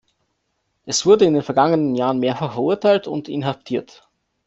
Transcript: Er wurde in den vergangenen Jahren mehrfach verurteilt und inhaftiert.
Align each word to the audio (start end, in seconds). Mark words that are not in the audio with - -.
Er 0.87 0.95
wurde 1.05 1.25
in 1.25 1.35
den 1.35 1.43
vergangenen 1.43 1.93
Jahren 1.93 2.17
mehrfach 2.17 2.53
verurteilt 2.53 3.05
und 3.05 3.29
inhaftiert. 3.29 4.09